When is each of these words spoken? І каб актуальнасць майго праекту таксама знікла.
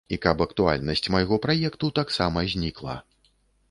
І 0.15 0.17
каб 0.23 0.39
актуальнасць 0.45 1.11
майго 1.17 1.41
праекту 1.45 1.93
таксама 2.03 2.49
знікла. 2.55 3.01